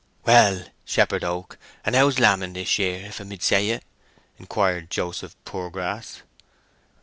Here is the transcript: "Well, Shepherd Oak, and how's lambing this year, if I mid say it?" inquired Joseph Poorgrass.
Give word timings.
"Well, 0.25 0.65
Shepherd 0.83 1.23
Oak, 1.23 1.59
and 1.85 1.93
how's 1.93 2.17
lambing 2.17 2.53
this 2.53 2.79
year, 2.79 3.05
if 3.05 3.21
I 3.21 3.23
mid 3.23 3.43
say 3.43 3.69
it?" 3.69 3.83
inquired 4.39 4.89
Joseph 4.89 5.35
Poorgrass. 5.45 6.23